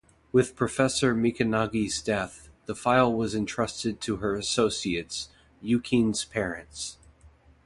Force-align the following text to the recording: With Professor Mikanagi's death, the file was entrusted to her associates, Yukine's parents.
With 0.31 0.55
Professor 0.55 1.13
Mikanagi's 1.13 2.01
death, 2.01 2.49
the 2.65 2.73
file 2.73 3.13
was 3.13 3.35
entrusted 3.35 4.01
to 4.01 4.15
her 4.15 4.33
associates, 4.33 5.29
Yukine's 5.61 6.25
parents. 6.25 6.97